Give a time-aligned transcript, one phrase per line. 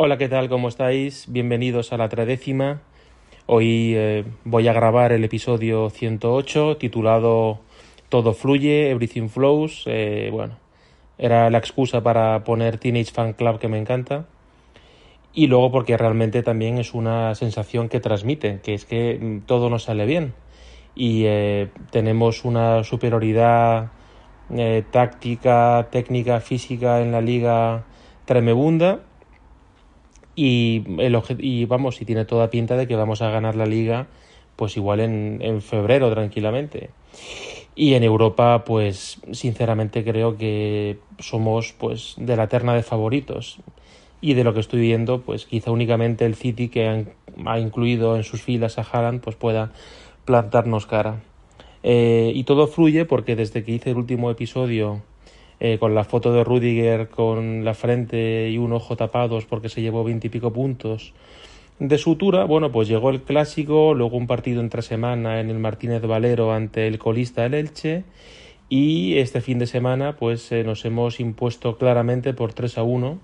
[0.00, 0.48] Hola, ¿qué tal?
[0.48, 1.24] ¿Cómo estáis?
[1.26, 2.82] Bienvenidos a la tredécima.
[3.46, 7.58] Hoy eh, voy a grabar el episodio 108 titulado
[8.08, 9.82] Todo fluye, Everything Flows.
[9.86, 10.56] Eh, bueno,
[11.18, 14.26] era la excusa para poner Teenage Fan Club que me encanta.
[15.34, 19.68] Y luego porque realmente también es una sensación que transmite, que es que mm, todo
[19.68, 20.32] nos sale bien.
[20.94, 23.90] Y eh, tenemos una superioridad
[24.92, 27.84] táctica, técnica, física en la liga
[28.26, 29.00] tremebunda
[30.38, 34.06] y, el y vamos, y tiene toda pinta de que vamos a ganar la liga
[34.54, 36.90] pues igual en, en febrero tranquilamente.
[37.74, 43.58] Y en Europa, pues sinceramente creo que somos pues de la terna de favoritos.
[44.20, 47.06] Y de lo que estoy viendo, pues quizá únicamente el City que
[47.46, 49.72] ha incluido en sus filas a Haaland pues pueda
[50.24, 51.20] plantarnos cara.
[51.82, 55.02] Eh, y todo fluye porque desde que hice el último episodio
[55.60, 59.82] eh, con la foto de Rudiger con la frente y un ojo tapados porque se
[59.82, 61.12] llevó veintipico puntos
[61.78, 66.02] de sutura, bueno, pues llegó el clásico, luego un partido entre semana en el Martínez
[66.02, 68.02] Valero ante el colista el Elche
[68.68, 73.18] y este fin de semana pues eh, nos hemos impuesto claramente por 3 a 1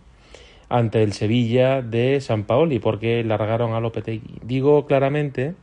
[0.68, 4.38] ante el Sevilla de San Paoli porque largaron a Lopetegui.
[4.42, 5.54] Digo claramente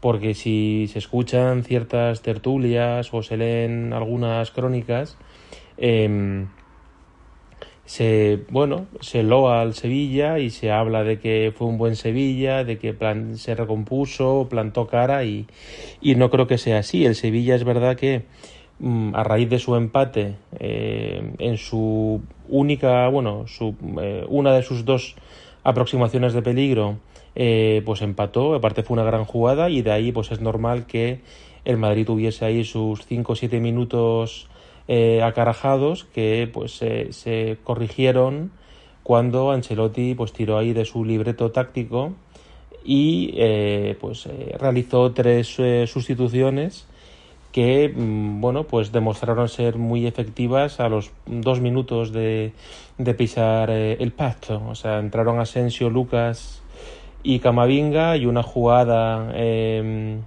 [0.00, 5.16] porque si se escuchan ciertas tertulias o se leen algunas crónicas,
[5.76, 6.46] eh,
[7.86, 12.64] se bueno se loa al Sevilla y se habla de que fue un buen Sevilla
[12.64, 15.46] de que plan, se recompuso plantó cara y,
[16.00, 17.04] y no creo que sea así.
[17.04, 18.24] El Sevilla es verdad que
[18.78, 24.62] mm, a raíz de su empate eh, en su única bueno su, eh, una de
[24.62, 25.14] sus dos
[25.62, 26.98] aproximaciones de peligro
[27.34, 28.54] eh, pues empató.
[28.54, 31.20] Aparte fue una gran jugada y de ahí pues es normal que
[31.66, 34.48] el Madrid tuviese ahí sus 5 o 7 minutos
[34.86, 38.50] eh, acarajados que pues se corrigieron
[39.02, 42.12] cuando Ancelotti pues tiró ahí de su libreto táctico
[42.84, 46.86] y eh, pues eh, realizó tres sustituciones
[47.50, 52.52] que mm, bueno pues demostraron ser muy efectivas a los dos minutos de,
[52.98, 56.62] de pisar el pacto o sea entraron Asensio Lucas
[57.22, 60.20] y Camavinga y una jugada em,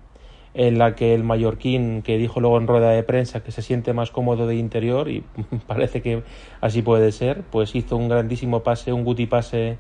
[0.58, 3.94] en la que el mallorquín, que dijo luego en rueda de prensa que se siente
[3.94, 5.24] más cómodo de interior, y
[5.68, 6.24] parece que
[6.62, 9.78] así puede ser, pues hizo un grandísimo pase, un guti pase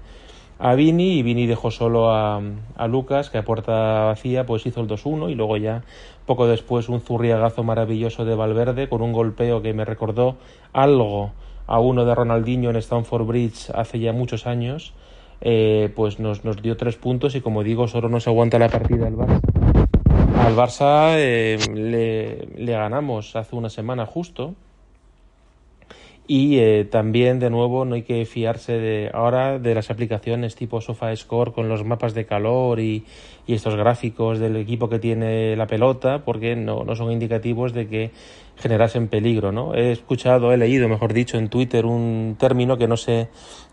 [0.59, 2.39] a Vini, y Vini dejó solo a,
[2.75, 5.81] a Lucas, que a puerta vacía pues hizo el 2-1, y luego ya
[6.27, 10.37] poco después un zurriagazo maravilloso de Valverde, con un golpeo que me recordó
[10.73, 11.31] algo
[11.66, 14.93] a uno de Ronaldinho en Stamford Bridge hace ya muchos años,
[15.41, 19.05] eh, pues nos, nos dio tres puntos y como digo, solo nos aguanta la partida
[19.05, 19.56] del Barça.
[20.47, 24.56] Al Barça eh, le, ganamos hace una semana justo.
[26.25, 30.80] Y eh, también, de nuevo, no hay que fiarse de ahora de las aplicaciones tipo
[30.80, 33.03] SofaScore con los mapas de calor y,
[33.46, 38.12] estos gráficos del equipo que tiene la pelota, porque no, no son indicativos de que
[38.56, 39.52] generasen peligro.
[39.52, 39.75] ¿no?
[39.75, 43.28] He escuchado, he leído, mejor dicho, en Twitter un término que no sé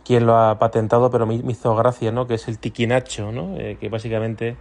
[0.05, 2.27] quién lo ha patentado, pero me, hizo gracia, ¿no?
[2.27, 3.57] que es el tiquinacho, ¿no?
[3.59, 4.57] Eh, que básicamente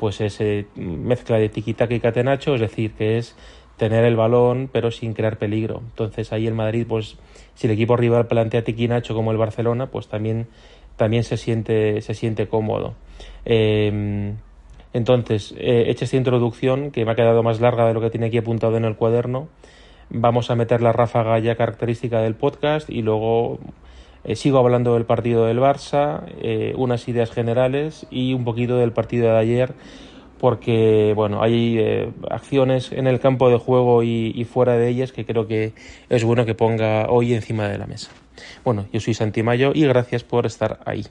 [0.00, 3.36] pues es eh, mezcla de tiquitaca y catenacho, es decir, que es
[3.76, 5.82] tener el balón pero sin crear peligro.
[5.84, 7.18] Entonces ahí el Madrid, pues
[7.54, 10.46] si el equipo rival plantea tiquinacho como el Barcelona, pues también,
[10.96, 12.94] también se, siente, se siente cómodo.
[13.44, 14.36] Em,
[14.94, 18.28] entonces, eh, hecha esta introducción, que me ha quedado más larga de lo que tiene
[18.28, 19.48] aquí apuntado en el cuaderno,
[20.08, 23.58] vamos a meter la ráfaga ya característica del podcast y luego
[24.24, 28.92] eh, sigo hablando del partido del Barça, eh, unas ideas generales y un poquito del
[28.92, 29.74] partido de ayer,
[30.38, 35.12] porque bueno, hay eh, acciones en el campo de juego y, y, fuera de ellas
[35.12, 35.72] que creo que
[36.08, 38.10] es bueno que ponga hoy encima de la mesa.
[38.64, 41.04] Bueno, yo soy Santi Mayo y gracias por estar ahí.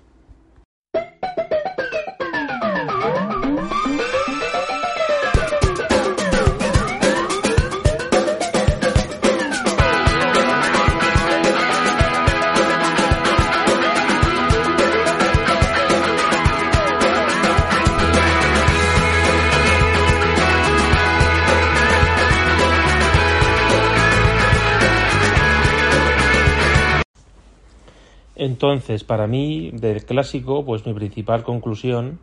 [28.40, 32.20] Entonces, para mí, del clásico, pues mi principal conclusión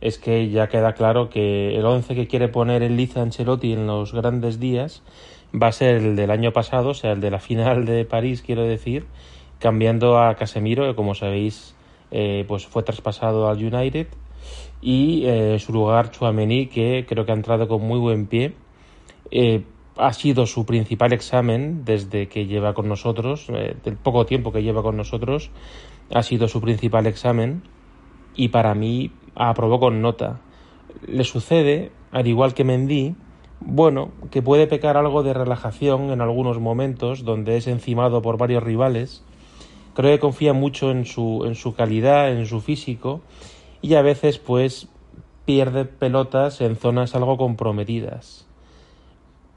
[0.00, 3.86] es que ya queda claro que el 11 que quiere poner el Liza Ancelotti en
[3.86, 5.04] los grandes días
[5.54, 8.42] va a ser el del año pasado, o sea, el de la final de París,
[8.42, 9.06] quiero decir,
[9.60, 11.76] cambiando a Casemiro, que como sabéis,
[12.10, 14.08] eh, pues fue traspasado al United,
[14.82, 18.54] y eh, en su lugar Chouameni, que creo que ha entrado con muy buen pie.
[19.30, 19.62] Eh,
[20.00, 24.62] ha sido su principal examen desde que lleva con nosotros, eh, del poco tiempo que
[24.62, 25.50] lleva con nosotros,
[26.12, 27.62] ha sido su principal examen
[28.34, 30.40] y para mí aprobó con nota.
[31.06, 33.14] Le sucede, al igual que Mendy,
[33.60, 38.62] bueno, que puede pecar algo de relajación en algunos momentos donde es encimado por varios
[38.62, 39.22] rivales.
[39.94, 43.20] Creo que confía mucho en su, en su calidad, en su físico
[43.82, 44.88] y a veces pues
[45.44, 48.49] pierde pelotas en zonas algo comprometidas.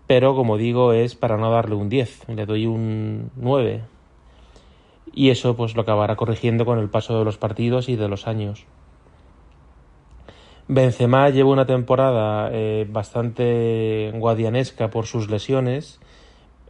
[0.07, 3.81] Pero como digo es para no darle un 10, le doy un 9.
[5.13, 8.27] Y eso pues lo acabará corrigiendo con el paso de los partidos y de los
[8.27, 8.65] años.
[10.67, 15.99] Benzema lleva una temporada eh, bastante guadianesca por sus lesiones.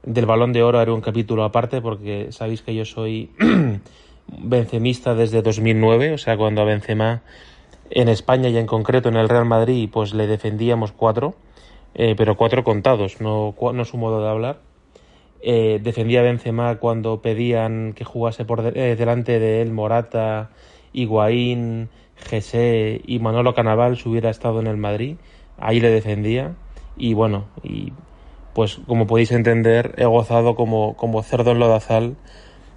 [0.04, 3.32] Del balón de oro haré un capítulo aparte porque sabéis que yo soy
[4.28, 7.22] benzemista desde 2009, o sea, cuando a Benzema
[7.90, 11.36] en España y en concreto en el Real Madrid pues le defendíamos cuatro,
[11.96, 14.60] eh, pero cuatro contados, no, no su modo de hablar.
[15.42, 20.52] Eh, defendía a Benzema cuando pedían que jugase por delante de él Morata,
[20.94, 25.18] Higuaín, Jesse y Manolo Canaval si hubiera estado en el Madrid,
[25.58, 26.54] ahí le defendía
[26.96, 27.92] y bueno, y
[28.54, 32.16] pues como podéis entender he gozado como, como cerdo en lodazal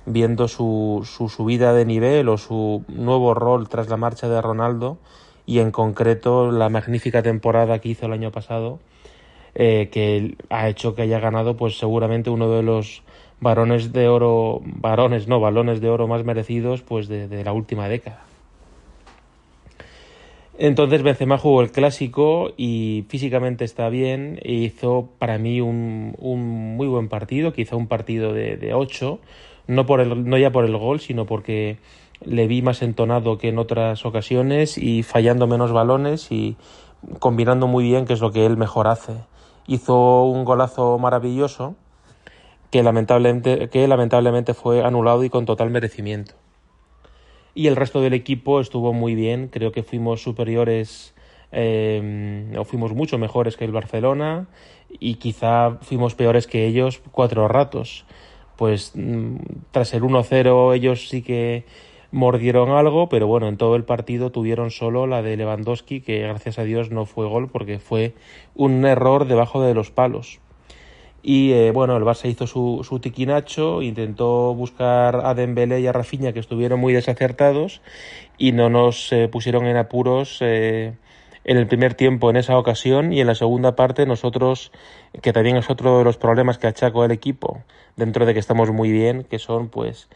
[0.06, 4.98] viendo su, su subida de nivel o su nuevo rol tras la marcha de Ronaldo
[5.44, 8.78] y en concreto la magnífica temporada que hizo el año pasado
[9.56, 13.03] eh, que ha hecho que haya ganado pues seguramente uno de los
[13.41, 18.26] varones de oro varones no balones de oro más merecidos pues de la última década
[20.58, 24.41] entonces Benzema jugó el clásico y físicamente está bien.
[24.43, 29.19] E hizo para mí un, muy buen partido, quizá un partido de, de 8,
[29.67, 31.76] no, por el, no ya por el gol, sino porque
[32.25, 36.56] le vi más entonado que en otras ocasiones y fallando menos balones y
[37.19, 39.12] combinando muy bien, que es lo que él mejor hace.
[39.66, 41.74] Hizo un golazo maravilloso
[42.70, 46.34] que lamentablemente, que lamentablemente fue anulado y con total merecimiento
[47.56, 49.48] y el resto del equipo estuvo muy bien.
[49.48, 51.14] Creo que fuimos superiores
[51.52, 54.46] eh, o fuimos mucho mejores que el Barcelona
[55.00, 58.04] y quizá fuimos peores que ellos cuatro ratos.
[58.56, 59.36] Pues mm,
[59.70, 61.64] tras el 1-0 ellos sí que
[62.16, 66.58] mordieron algo, pero bueno, en todo el partido tuvieron solo la de Lewandowski, que gracias
[66.58, 68.14] a Dios no fue gol porque fue
[68.54, 70.40] un error debajo de los palos.
[71.22, 75.92] Y eh, bueno, el Barça hizo su, su tiquinacho, intentó buscar a Dembélé y a
[75.92, 77.82] Rafinha que estuvieron muy desacertados
[78.38, 80.94] y no nos eh, pusieron en apuros eh,
[81.44, 84.72] en el primer tiempo en esa ocasión y en la segunda parte nosotros,
[85.20, 87.62] que también es otro de los problemas que achaco al equipo,
[87.96, 90.08] dentro de que estamos muy bien, que son pues,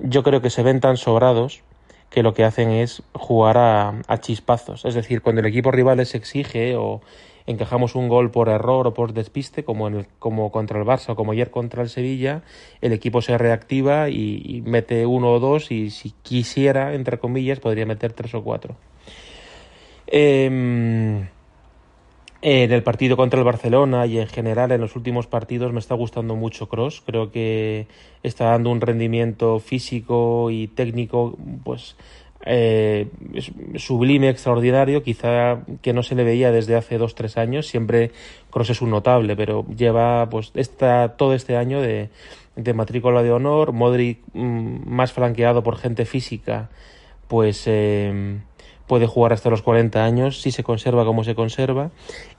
[0.00, 1.62] yo creo que se ven tan sobrados
[2.10, 4.84] que lo que hacen es jugar a, chispazos.
[4.84, 7.00] Es decir, cuando el equipo rival les exige o
[7.46, 11.10] encajamos un gol por error o por despiste, como, en el, como contra el Barça
[11.10, 12.42] o como ayer contra el Sevilla,
[12.80, 17.86] el equipo se reactiva y, mete uno o dos y si quisiera, entre comillas, podría
[17.86, 18.76] meter tres o cuatro.
[20.06, 21.28] Em,
[22.40, 25.94] en el partido contra el Barcelona y en general en los últimos partidos me está
[25.94, 27.02] gustando mucho Cross.
[27.04, 27.86] Creo que
[28.22, 31.96] está dando un rendimiento físico y técnico pues
[32.46, 33.08] eh,
[33.76, 37.66] sublime, extraordinario, quizá que no se le veía desde hace dos, tres años.
[37.66, 38.12] Siempre
[38.50, 42.10] Cross es un notable, pero lleva pues esta, todo este año de,
[42.54, 43.72] de matrícula de honor.
[43.72, 46.70] Modric mm, más flanqueado por gente física,
[47.26, 48.38] pues eh,
[48.88, 51.90] puede jugar hasta los 40 años si se conserva como se conserva.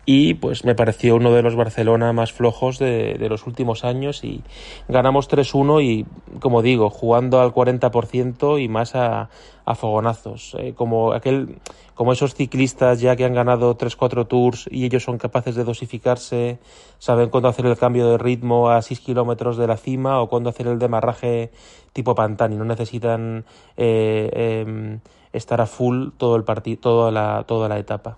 [0.06, 4.24] Y pues me pareció uno de los Barcelona más flojos de, de los últimos años
[4.24, 4.44] y
[4.88, 6.06] ganamos 3-1 y
[6.40, 9.30] como digo jugando al 40% y más a,
[9.76, 10.56] fogonazos.
[10.58, 11.60] Eh, como aquel
[11.94, 16.58] como esos ciclistas ya que han ganado 3-4 tours y ellos son capaces de dosificarse
[16.98, 20.50] saben cuándo hacer el cambio de ritmo a 6 kilómetros de la cima o cuándo
[20.50, 21.52] hacer el demarraje
[21.94, 22.56] tipo Pantani.
[22.56, 23.46] No necesitan
[23.78, 25.00] eh, eh,
[25.34, 26.44] estar a full todo el
[26.78, 28.18] toda la, toda la etapa.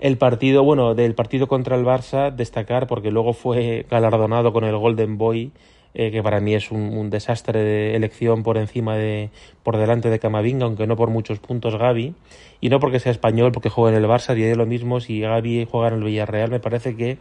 [0.00, 4.76] El partido, bueno, del partido contra el Barça, destacar porque luego fue galardonado con el
[4.78, 5.52] Golden Boy,
[5.92, 9.30] eh, que para mí es un, un, desastre de elección por encima de,
[9.62, 12.14] por delante de Camavinga, aunque no por muchos puntos Gaby,
[12.62, 15.68] y no porque sea español, porque juega en el Barça, y lo mismo si Gaby
[15.70, 17.18] juega en el Villarreal, me parece que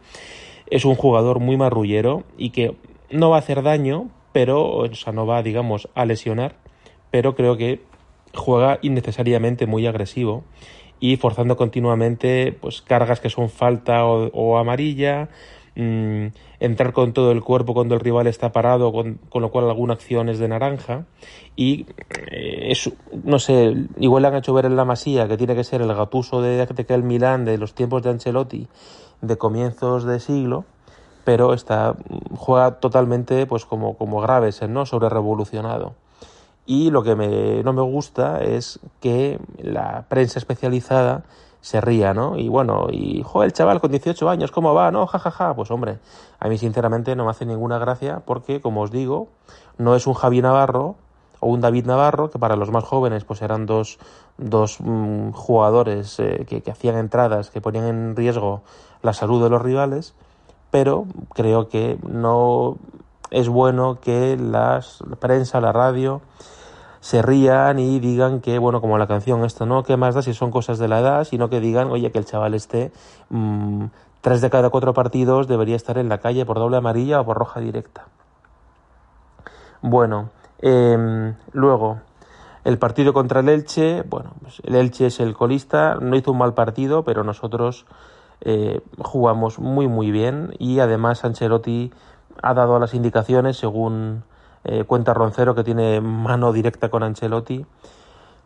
[0.70, 2.76] es un jugador muy marrullero y que
[3.10, 6.56] no va a hacer daño, pero, o sea, no va, digamos, a lesionar,
[7.12, 7.82] pero creo que
[8.34, 10.44] juega innecesariamente muy agresivo
[11.00, 15.30] y forzando continuamente pues cargas que son falta o, amarilla,
[15.76, 16.28] mmm,
[16.60, 19.94] entrar con todo el cuerpo cuando el rival está parado, con, con lo cual alguna
[19.94, 21.06] acción es de naranja
[21.56, 21.86] y
[22.32, 22.92] eh, es,
[23.24, 25.94] no sé, igual le han hecho ver en la masía que tiene que ser el
[25.94, 28.68] gatuso de, de el Milán de los tiempos de Ancelotti
[29.22, 30.66] de comienzos de siglo
[31.24, 31.96] pero está
[32.38, 34.86] juega totalmente pues como como Graves, ¿no?
[34.86, 35.94] sobre revolucionado.
[36.70, 41.24] Y lo que me, no me gusta es que la prensa especializada
[41.62, 42.38] se ría, ¿no?
[42.38, 44.92] Y bueno, y joder, el chaval con 18 años, ¿cómo va?
[44.92, 45.08] ¿No?
[45.08, 45.56] Ja, ja, ja.
[45.56, 45.98] Pues hombre,
[46.40, 49.30] a mí sinceramente no me hace ninguna gracia porque, como os digo,
[49.80, 50.96] no es un Javi Navarro
[51.40, 53.98] o un David Navarro, que para los más jóvenes pues eran dos,
[54.38, 58.62] dos mm, jugadores eh, que, que hacían entradas, que ponían en riesgo
[59.02, 60.14] la salud de los rivales,
[60.70, 62.78] pero creo que no
[63.32, 66.22] es bueno que las, la prensa, la radio,
[67.00, 69.84] se rían y digan que, bueno, como la canción esto, ¿no?
[69.84, 71.24] ¿Qué más da si son cosas de la edad?
[71.24, 72.92] Sino que digan, oye, que el chaval esté
[73.30, 73.86] mmm,
[74.22, 77.38] tres de cada cuatro partidos debería estar en la calle por doble amarilla o por
[77.38, 78.06] roja directa.
[79.82, 80.30] Bueno,
[80.62, 82.00] eh, luego,
[82.66, 86.38] el partido contra el Elche, bueno, pues el Elche es el colista, no hizo un
[86.38, 87.86] mal partido, pero nosotros
[88.42, 91.92] eh, jugamos muy muy bien y además Ancelotti
[92.42, 94.24] ha dado las indicaciones según
[94.64, 97.66] eh, cuenta Roncero que tiene mano directa con Ancelotti.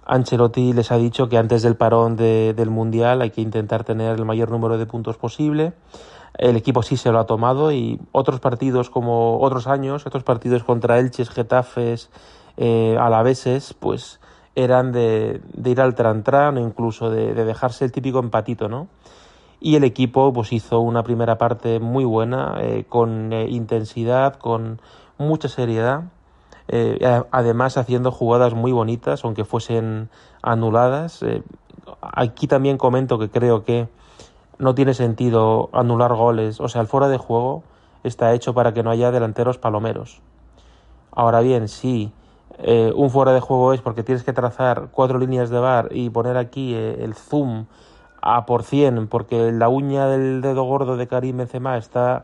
[0.06, 4.18] Ancelotti les ha dicho que antes del parón de, del Mundial hay que intentar tener
[4.18, 5.74] el mayor número de puntos posible.
[6.38, 10.64] El equipo sí se lo ha tomado y otros partidos como otros años, otros partidos
[10.64, 12.10] contra Elches, Getafes,
[12.58, 14.20] eh, Alaveses, pues
[14.56, 18.88] eran de, ir al tran-tran o incluso de, de, dejarse el típico empatito, ¿no?
[19.60, 24.82] Y el equipo pues hizo una primera parte muy buena, eh, con eh, intensidad, con
[25.18, 26.04] mucha seriedad,
[26.68, 30.10] eh, además haciendo jugadas muy bonitas, aunque fuesen
[30.42, 31.24] anuladas.
[31.24, 31.44] Eh,
[32.02, 33.88] aquí también comento que creo que
[34.60, 37.64] no tiene sentido anular goles, o sea, el fuera de juego
[38.04, 40.22] está hecho para que no haya delanteros palomeros.
[41.12, 42.12] Ahora bien, si
[42.60, 46.10] eh, un fuera de juego es porque tienes que trazar cuatro líneas de bar y
[46.10, 47.66] poner aquí eh, el zoom
[48.22, 52.24] a por cien, porque la uña del dedo gordo de Karim Benzema está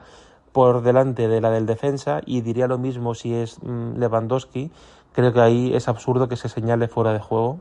[0.51, 4.71] por delante de la del defensa y diría lo mismo si es mm, Lewandowski.
[5.13, 7.59] Creo que ahí es absurdo que se señale fuera de juego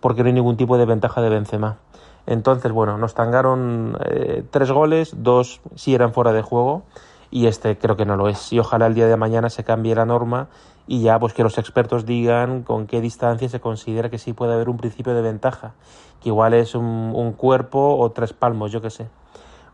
[0.00, 1.78] porque no hay ningún tipo de ventaja de Benzema.
[2.26, 6.82] Entonces, bueno, nos tangaron eh, tres goles, dos sí eran fuera de juego
[7.30, 8.52] y este creo que no lo es.
[8.52, 10.48] Y ojalá el día de mañana se cambie la norma
[10.86, 14.54] y ya pues que los expertos digan con qué distancia se considera que sí puede
[14.54, 15.74] haber un principio de ventaja,
[16.20, 19.08] que igual es un, un cuerpo o tres palmos, yo qué sé.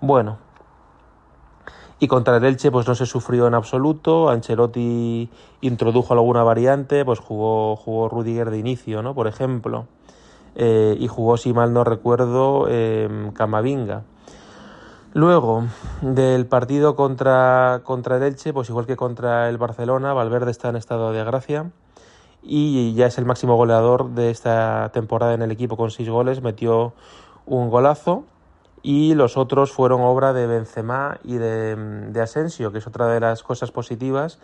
[0.00, 0.38] Bueno,
[2.00, 4.28] y contra el Elche pues no se sufrió en absoluto.
[4.28, 5.28] Ancelotti
[5.60, 9.14] introdujo alguna variante, pues jugó, jugó Rudiger de inicio, ¿no?
[9.14, 9.86] Por ejemplo.
[10.54, 14.02] Eh, y jugó, si mal no recuerdo, eh, Camavinga.
[15.14, 15.64] Luego,
[16.02, 20.76] del partido contra, contra el Elche, pues igual que contra el Barcelona, Valverde está en
[20.76, 21.70] estado de gracia
[22.42, 26.42] y ya es el máximo goleador de esta temporada en el equipo con seis goles,
[26.42, 26.92] metió
[27.46, 28.24] un golazo
[28.88, 33.20] y los otros fueron obra de Benzema y de, de, Asensio, que es otra de
[33.20, 34.38] las cosas positivas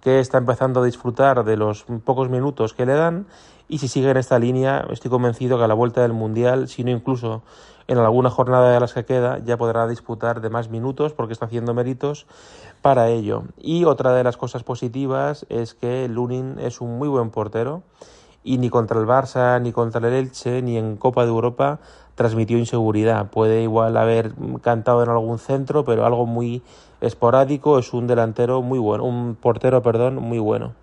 [0.00, 3.26] que está empezando a disfrutar de los pocos minutos que le dan
[3.68, 6.82] y si sigue en esta línea estoy convencido que a la vuelta del Mundial, si
[6.82, 7.42] no incluso
[7.88, 11.44] en alguna jornada de las que queda, ya podrá disputar de más minutos porque está
[11.44, 12.24] haciendo méritos
[12.80, 13.42] para ello.
[13.58, 17.82] Y otra de las cosas positivas es que Lunin es un muy buen portero
[18.42, 21.78] y ni contra el Barça, ni contra el Elche, ni en Copa de Europa
[22.14, 23.30] transmitió inseguridad.
[23.30, 26.62] Puede igual haber cantado en algún centro, pero algo muy
[27.00, 27.78] esporádico.
[27.78, 30.74] Es un delantero muy bueno, un portero, perdón, muy bueno.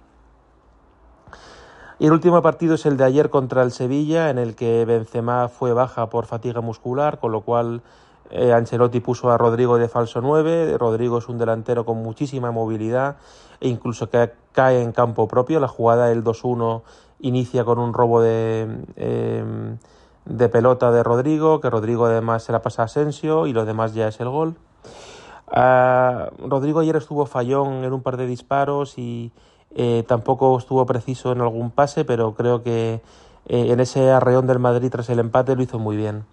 [1.99, 5.47] Y el último partido es el de ayer contra el Sevilla, en el que Benzema
[5.47, 7.81] fue baja por fatiga muscular, con lo cual
[8.29, 10.77] eh, Ancelotti puso a Rodrigo de falso 9.
[10.77, 13.17] Rodrigo es un delantero con muchísima movilidad
[13.59, 15.59] e incluso que cae en campo propio.
[15.59, 16.81] La jugada del 2-1
[17.19, 19.43] inicia con un robo de, eh,
[20.25, 23.93] de pelota de Rodrigo, que Rodrigo además se la pasa a Asensio y lo demás
[23.93, 24.55] ya es el gol.
[25.49, 29.31] Uh, Rodrigo ayer estuvo fallón en un par de disparos y
[29.75, 33.01] eh, tampoco estuvo preciso en algún pase, pero creo que
[33.47, 36.25] eh, en ese arreón del Madrid tras el empate lo hizo muy bien.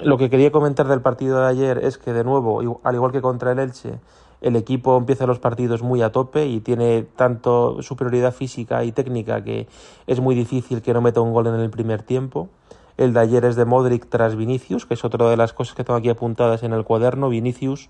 [0.00, 3.22] Lo que quería comentar del partido de ayer es que de nuevo, al igual que
[3.22, 4.00] contra el Elche,
[4.40, 9.42] el equipo empieza los partidos muy a tope y tiene tanto superioridad física y técnica
[9.42, 9.66] que
[10.06, 12.48] es muy difícil que no meta un gol en el primer tiempo.
[12.96, 15.82] El de ayer es de Modric tras Vinicius, que es otra de las cosas que
[15.82, 17.28] tengo aquí apuntadas en el cuaderno.
[17.28, 17.88] Vinicius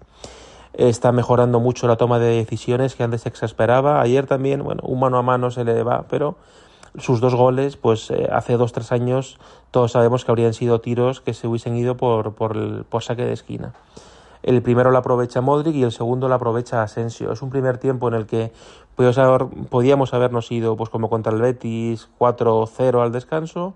[0.72, 4.00] está mejorando mucho la toma de decisiones que antes se exasperaba.
[4.00, 6.36] Ayer también, bueno, un mano a mano se le va, pero
[6.98, 9.38] sus dos goles, pues eh, hace dos, tres años
[9.70, 13.24] todos sabemos que habrían sido tiros que se hubiesen ido por, por, el, por saque
[13.24, 13.72] de esquina.
[14.44, 17.32] El primero lo aprovecha Modric y el segundo lo aprovecha Asensio.
[17.32, 18.52] Es un primer tiempo en el que
[19.70, 23.72] podíamos habernos ido, pues como contra el Betis, 4-0 al descanso.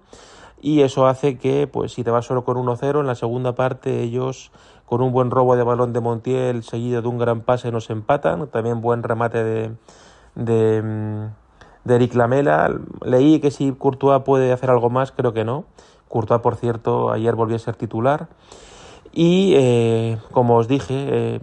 [0.61, 4.03] Y eso hace que, pues si te vas solo con 1-0, en la segunda parte
[4.03, 4.53] ellos,
[4.85, 8.49] con un buen robo de balón de Montiel, seguido de un gran pase, nos empatan.
[8.49, 9.73] También buen remate de,
[10.35, 11.31] de,
[11.85, 12.79] de Eric Lamela.
[13.03, 15.65] Leí que si Courtois puede hacer algo más, creo que no.
[16.09, 18.29] Courtois, por cierto, ayer volvió a ser titular.
[19.13, 21.41] Y eh, como os dije, eh,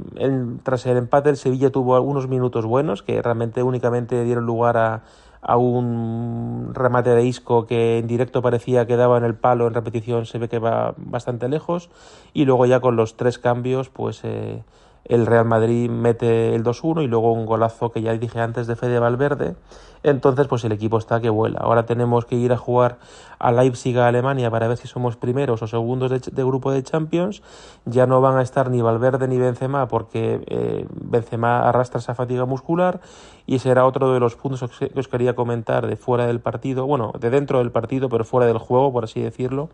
[0.63, 5.03] tras el empate el Sevilla tuvo algunos minutos buenos que realmente únicamente dieron lugar a,
[5.41, 9.75] a un remate de Isco que en directo parecía que daba en el palo, en
[9.75, 11.89] repetición se ve que va bastante lejos.
[12.33, 14.63] Y luego ya con los tres cambios, pues eh,
[15.05, 18.75] el Real Madrid mete el 2-1 y luego un golazo que ya dije antes de
[18.75, 19.55] Fede Valverde.
[20.03, 21.59] Entonces, pues el equipo está que vuela.
[21.61, 22.99] Ahora tenemos que ir a jugar
[23.39, 27.41] a Leipzig, a Alemania, para ver si somos primeros o segundos de, grupo de Champions.
[27.85, 32.45] Ya no van a estar ni Valverde ni Benzema porque eh, Benzema arrastra esa fatiga
[32.45, 33.01] muscular
[33.47, 36.85] y ese era otro de los puntos que os quería comentar de fuera del partido,
[36.85, 39.69] bueno, de dentro del partido, pero fuera del juego, por así decirlo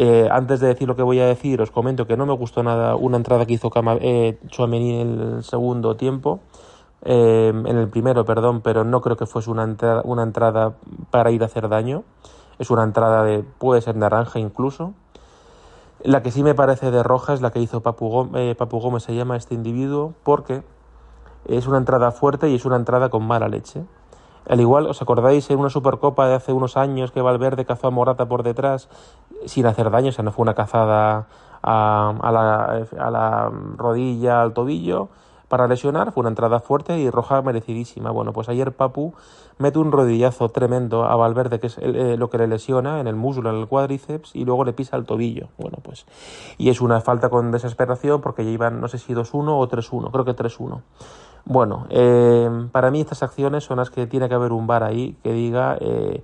[0.00, 2.62] eh, antes de decir lo que voy a decir, os comento que no me gustó
[2.62, 3.68] nada una entrada que hizo
[4.00, 6.38] eh, Chouameni en el segundo tiempo,
[7.02, 10.74] eh, en el primero, perdón, pero no creo que fuese una, entrada, una entrada
[11.10, 12.04] para ir a hacer daño.
[12.60, 14.94] Es una entrada de, puede ser naranja incluso.
[16.04, 19.02] La que sí me parece de roja es la que hizo Papu Gómez, Papu Gómez
[19.02, 20.62] se llama este individuo, porque
[21.46, 23.82] es una entrada fuerte y es una entrada con mala leche.
[24.48, 27.90] Al igual, ¿os acordáis en una Supercopa de hace unos años que Valverde cazó a
[27.90, 28.88] Morata por detrás
[29.46, 30.08] sin hacer daño?
[30.08, 31.26] O sea, no fue una cazada
[31.62, 35.08] a, la, a la rodilla, al tobillo
[35.48, 38.10] para lesionar, fue una entrada fuerte y roja merecidísima.
[38.10, 39.14] Bueno, pues ayer Papu
[39.56, 43.16] mete un rodillazo tremendo a Valverde, que es eh, lo que le lesiona en el
[43.16, 45.48] muslo, en el cuádriceps, y luego le pisa el tobillo.
[45.56, 46.06] Bueno, pues,
[46.58, 50.10] y es una falta con desesperación porque ya iban, no sé si 2-1 o 3-1,
[50.12, 50.82] creo que 3-1.
[51.46, 55.16] Bueno, eh, para mí estas acciones son las que tiene que haber un bar ahí
[55.22, 56.22] que diga, eh,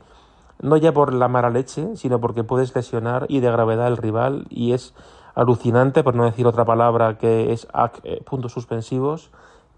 [0.60, 4.46] no ya por la mala leche, sino porque puedes lesionar y de gravedad al rival
[4.50, 4.94] y es
[5.34, 7.66] alucinante, por no decir otra palabra que es
[8.04, 9.30] eh, puntos suspensivos,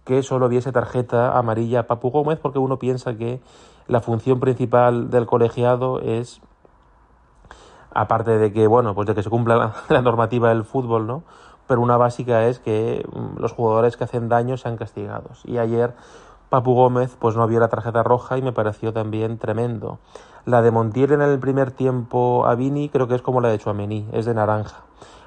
[0.05, 3.41] que solo viese tarjeta amarilla Papu Gómez porque uno piensa que
[3.89, 6.41] la función principal del colegiado es
[7.91, 11.23] aparte de que bueno pues de que se cumpla la, la normativa del fútbol no
[11.67, 15.43] pero una básica es que mm, los jugadores que hacen daño sean castigados.
[15.45, 15.95] Y ayer
[16.49, 19.99] Papu Gómez pues no vio la tarjeta roja y me pareció también tremendo.
[20.47, 23.59] La de Montiel en el primer tiempo a Vini creo que es como la de
[23.59, 24.77] Chuamení, es de naranja.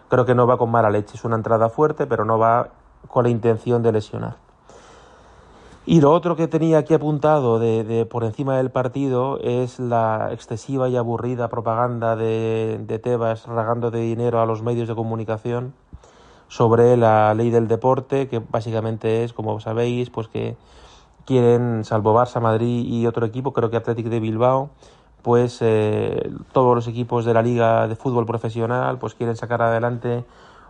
[0.07, 2.69] Creo que no va con mala leche, es una entrada fuerte, pero no va
[3.09, 4.37] con la intención de lesionar.
[5.85, 10.87] Y lo otro que tenía aquí apuntado de, por encima del partido es la excesiva
[10.87, 15.73] y aburrida propaganda de, de Tebas ragando de dinero a los medios de comunicación
[16.47, 20.55] sobre la ley del deporte, que básicamente es, como sabéis, pues que
[21.25, 24.69] quieren, salvo Barça, Madrid y otro equipo, creo que Atlético de Bilbao,
[25.21, 30.23] pues eh, todos los equipos de la liga de fútbol profesional pues quieren sacar adelante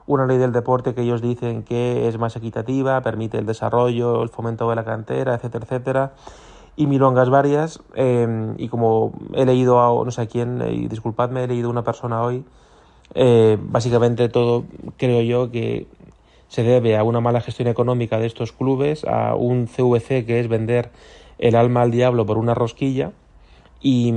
[0.08, 4.30] una ley del deporte que ellos dicen que es más equitativa, permite el desarrollo, el
[4.30, 6.14] fomento de la cantera, etcétera, etcétera,
[6.76, 7.80] y milongas varias.
[7.94, 11.84] Eh, y como he leído a no sé quién, y disculpadme, he leído a una
[11.84, 12.44] persona hoy
[13.16, 14.66] eh, básicamente todo
[14.98, 15.88] creo yo que
[16.48, 20.48] se debe a una mala gestión económica de estos clubes, a un CVC que es
[20.48, 20.92] vender
[21.38, 23.12] el alma al diablo por una rosquilla
[23.82, 24.14] y,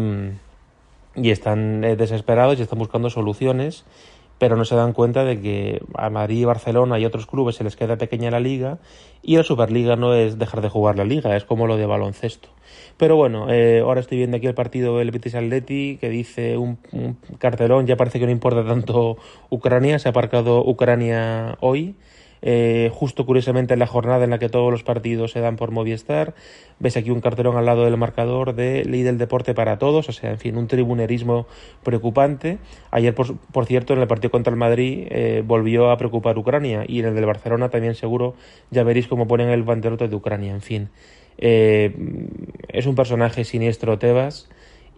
[1.14, 3.84] y están eh, desesperados y están buscando soluciones
[4.42, 7.76] pero no se dan cuenta de que a Madrid, Barcelona y otros clubes se les
[7.76, 8.78] queda pequeña la liga
[9.22, 12.48] y la Superliga no es dejar de jugar la liga, es como lo de baloncesto.
[12.96, 16.76] Pero bueno, eh, ahora estoy viendo aquí el partido del Betis Atleti que dice un,
[16.90, 19.16] un, cartelón, ya parece que no importa tanto
[19.48, 21.94] Ucrania, se ha aparcado Ucrania hoy
[22.42, 25.70] eh, justo curiosamente en la jornada en la que todos los partidos se dan por
[25.70, 26.34] Movistar.
[26.80, 30.12] Ves aquí un cartelón al lado del marcador de Ley del Deporte para Todos, o
[30.12, 31.46] sea, en fin, un tribunerismo
[31.84, 32.58] preocupante.
[32.90, 36.84] Ayer, por, por cierto, en el partido contra el Madrid eh, volvió a preocupar Ucrania
[36.86, 38.34] y en el del Barcelona también seguro
[38.70, 40.88] ya veréis cómo ponen el banderote de Ucrania, en fin.
[41.38, 41.94] Eh,
[42.68, 44.48] es un personaje siniestro Tebas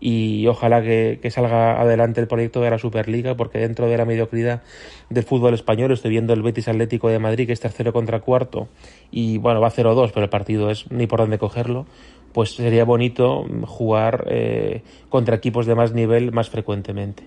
[0.07, 4.61] y ojalá que, salga adelante el proyecto de la Superliga porque dentro de la mediocridad
[5.09, 8.69] del fútbol español estoy viendo el Betis Atlético de Madrid que es tercero contra cuarto
[9.11, 11.87] y bueno va 0-2 pero el partido es ni por dónde cogerlo
[12.35, 17.23] pues sería bonito jugar eh, contra equipos de más nivel más frecuentemente.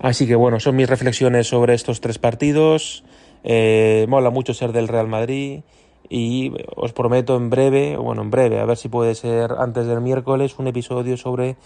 [0.00, 3.04] Así que bueno son mis reflexiones sobre estos tres partidos.
[3.44, 5.60] Eh, mola mucho ser del Real Madrid
[6.08, 10.00] y os prometo en breve, bueno, en breve, a ver si puede ser antes del
[10.00, 11.56] miércoles, un episodio sobre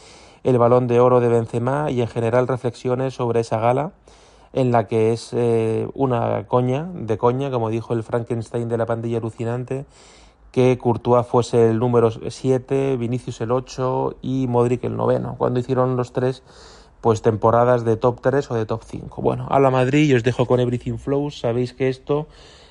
[0.45, 3.93] el balón de oro de Benzema y en general reflexiones sobre esa gala
[4.53, 8.87] en la que es eh, una coña, de coña, como dijo el Frankenstein de la
[8.87, 9.85] pandilla alucinante,
[10.53, 15.97] que Courtois fuese el número 7, Vinicius el 8 y Modric el noveno, cuando hicieron
[15.97, 16.43] los tres
[17.01, 19.23] pues temporadas de top 3 o de top 5.
[19.23, 22.27] Bueno, a la Madrid y os dejo con Everything Flows, sabéis que esto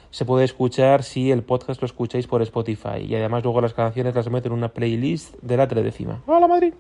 [0.10, 3.00] se puede escuchar si el podcast lo escucháis por Spotify.
[3.08, 6.22] Y además luego las canciones las meto en una playlist de la tredécima.
[6.26, 6.74] ¡Hola Madrid!